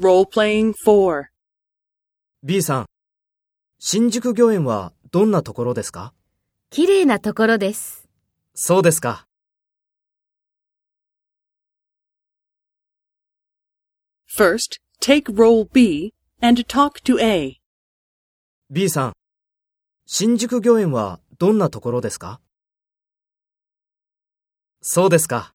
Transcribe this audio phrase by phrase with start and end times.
[0.00, 1.24] Role-playing 4.
[2.44, 2.86] B さん、
[3.80, 6.14] 新宿御苑はどんなところですか？
[6.70, 8.08] 綺麗なところです。
[8.54, 9.26] そうですか。
[14.38, 17.56] First, take role B and talk to A.
[18.70, 19.12] B さん、
[20.06, 22.40] 新宿御苑はどんなところですか？
[24.80, 25.54] そうですか。